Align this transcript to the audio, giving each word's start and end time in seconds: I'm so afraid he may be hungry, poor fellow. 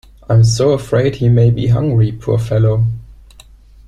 I'm 0.27 0.43
so 0.43 0.71
afraid 0.71 1.13
he 1.17 1.29
may 1.29 1.51
be 1.51 1.67
hungry, 1.67 2.11
poor 2.13 2.39
fellow. 2.39 2.85